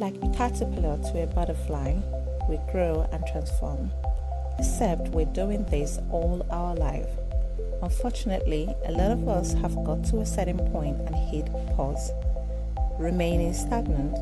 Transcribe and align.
Like 0.00 0.16
a 0.22 0.30
caterpillar 0.30 0.96
to 1.12 1.24
a 1.24 1.26
butterfly, 1.26 1.94
we 2.48 2.58
grow 2.72 3.06
and 3.12 3.22
transform. 3.26 3.92
Except 4.58 5.08
we're 5.08 5.26
doing 5.26 5.66
this 5.66 5.98
all 6.10 6.46
our 6.50 6.74
life. 6.74 7.10
Unfortunately, 7.82 8.74
a 8.86 8.92
lot 8.92 9.10
of 9.10 9.28
us 9.28 9.52
have 9.52 9.74
got 9.84 10.02
to 10.06 10.20
a 10.20 10.24
certain 10.24 10.56
point 10.72 10.96
and 11.00 11.14
hit 11.14 11.52
pause, 11.76 12.12
remaining 12.98 13.52
stagnant 13.52 14.16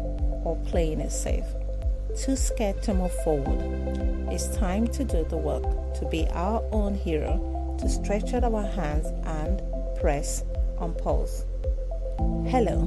or 0.45 0.61
playing 0.67 0.99
it 0.99 1.13
safe. 1.13 1.47
Too 2.25 2.35
scared 2.35 2.83
to 2.83 2.95
move 2.95 3.15
forward. 3.23 3.61
It's 4.33 4.57
time 4.57 4.89
to 4.89 5.05
do 5.05 5.25
the 5.31 5.37
work, 5.37 5.63
to 6.01 6.09
be 6.11 6.27
our 6.31 6.61
own 6.73 6.97
hero, 6.97 7.77
to 7.79 7.89
stretch 7.89 8.35
out 8.35 8.43
our 8.43 8.65
hands 8.65 9.07
and 9.25 9.63
press 10.01 10.43
on 10.79 10.95
pause. 10.95 11.45
Hello, 12.19 12.81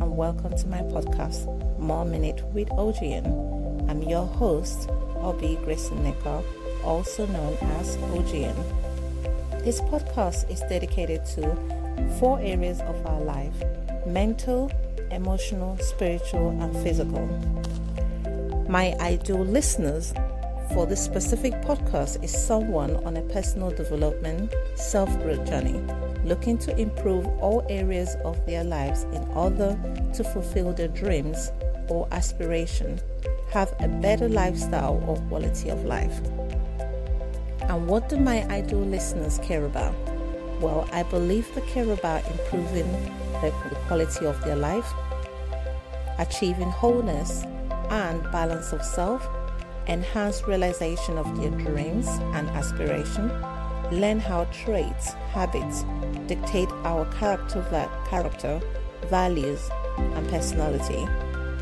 and 0.00 0.16
welcome 0.16 0.56
to 0.56 0.66
my 0.66 0.78
podcast, 0.78 1.44
More 1.78 2.06
Minute 2.06 2.42
with 2.54 2.70
OGN. 2.70 3.86
I'm 3.90 4.00
your 4.02 4.24
host, 4.24 4.88
Obi 5.16 5.56
Grayson 5.56 6.02
Nika, 6.02 6.42
also 6.82 7.26
known 7.26 7.52
as 7.78 7.98
OGN. 7.98 8.56
This 9.62 9.82
podcast 9.82 10.50
is 10.50 10.60
dedicated 10.70 11.26
to 11.34 11.54
four 12.18 12.40
areas 12.40 12.80
of 12.80 13.04
our 13.04 13.20
life 13.20 13.62
mental, 14.06 14.72
emotional, 15.10 15.76
spiritual, 15.80 16.48
and 16.62 16.74
physical. 16.82 17.26
My 18.70 18.94
ideal 19.00 19.44
listeners 19.44 20.14
for 20.72 20.86
this 20.86 21.04
specific 21.04 21.52
podcast 21.60 22.24
is 22.24 22.32
someone 22.32 22.96
on 23.04 23.18
a 23.18 23.22
personal 23.22 23.70
development, 23.70 24.54
self 24.76 25.10
growth 25.20 25.46
journey 25.46 25.78
looking 26.24 26.58
to 26.58 26.76
improve 26.78 27.26
all 27.40 27.64
areas 27.68 28.16
of 28.24 28.44
their 28.46 28.64
lives 28.64 29.04
in 29.04 29.22
order 29.34 29.78
to 30.14 30.24
fulfill 30.24 30.72
their 30.72 30.88
dreams 30.88 31.50
or 31.88 32.08
aspiration, 32.12 33.00
have 33.50 33.74
a 33.80 33.88
better 33.88 34.28
lifestyle 34.28 35.02
or 35.06 35.16
quality 35.28 35.70
of 35.70 35.84
life. 35.84 36.20
And 37.62 37.86
what 37.86 38.08
do 38.08 38.16
my 38.16 38.42
ideal 38.48 38.80
listeners 38.80 39.38
care 39.42 39.64
about? 39.64 39.94
Well, 40.60 40.88
I 40.92 41.02
believe 41.04 41.52
they 41.54 41.60
care 41.62 41.90
about 41.90 42.28
improving 42.30 42.90
the 43.40 43.52
quality 43.86 44.26
of 44.26 44.42
their 44.44 44.56
life, 44.56 44.90
achieving 46.18 46.70
wholeness 46.70 47.44
and 47.90 48.22
balance 48.32 48.72
of 48.72 48.84
self, 48.84 49.26
enhanced 49.86 50.46
realization 50.46 51.16
of 51.16 51.40
their 51.40 51.50
dreams 51.50 52.08
and 52.34 52.48
aspiration, 52.50 53.30
learn 53.90 54.20
how 54.20 54.44
traits, 54.46 55.12
habits, 55.32 55.84
dictate 56.26 56.68
our 56.84 57.04
character, 57.14 57.62
character, 58.08 58.60
values, 59.06 59.70
and 59.96 60.28
personality, 60.28 61.06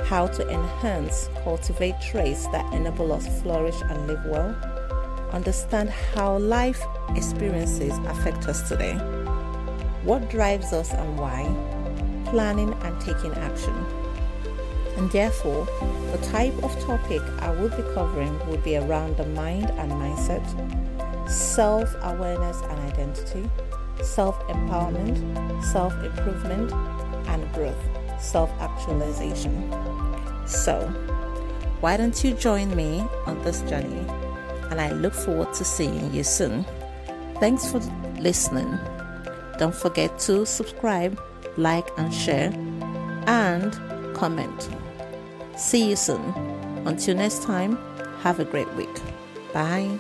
how 0.05 0.27
to 0.27 0.49
enhance, 0.49 1.29
cultivate 1.45 1.95
traits 2.01 2.47
that 2.49 2.73
enable 2.73 3.13
us 3.13 3.25
to 3.25 3.31
flourish 3.31 3.81
and 3.83 4.07
live 4.07 4.25
well, 4.27 4.55
understand 5.33 5.91
how 5.91 6.37
life 6.39 6.83
experiences 7.15 7.93
affect 8.07 8.49
us 8.49 8.69
today, 8.69 8.95
what 10.03 10.29
drives 10.31 10.73
us 10.73 10.93
and 10.93 11.19
why, 11.19 11.45
planning 12.31 12.73
and 12.83 13.01
taking 13.01 13.33
action. 13.35 13.75
And 14.97 15.11
therefore, 15.11 15.67
the 16.13 16.19
type 16.29 16.55
of 16.63 16.79
topic 16.81 17.21
I 17.41 17.51
will 17.51 17.69
be 17.69 17.83
covering 17.95 18.39
will 18.47 18.59
be 18.59 18.77
around 18.77 19.17
the 19.17 19.27
mind 19.27 19.71
and 19.71 19.93
mindset, 19.93 20.86
self 21.27 21.95
awareness 22.03 22.61
and 22.63 22.79
identity, 22.93 23.51
self 24.03 24.39
empowerment, 24.49 25.17
self 25.65 25.93
improvement, 26.05 26.73
and 27.29 27.53
growth, 27.53 27.77
self 28.21 28.51
actualization. 28.61 29.73
So, 30.47 30.89
why 31.81 31.97
don't 31.97 32.23
you 32.25 32.35
join 32.35 32.75
me 32.75 33.01
on 33.27 33.43
this 33.43 33.63
journey? 33.63 34.07
And 34.71 34.81
I 34.81 34.93
look 34.93 35.15
forward 35.15 35.53
to 35.55 35.65
seeing 35.65 36.13
you 36.13 36.25
soon. 36.25 36.65
Thanks 37.41 37.71
for 37.71 37.79
listening. 38.19 38.79
Don't 39.59 39.75
forget 39.75 40.19
to 40.21 40.45
subscribe, 40.47 41.21
like, 41.57 41.87
and 41.99 42.13
share, 42.13 42.53
and 43.27 43.73
comment. 44.15 44.69
See 45.57 45.89
you 45.89 45.97
soon. 45.97 46.23
Until 46.87 47.17
next 47.17 47.43
time, 47.43 47.79
have 48.21 48.41
a 48.41 48.45
great 48.45 48.73
week. 48.75 48.95
Bye. 49.53 49.99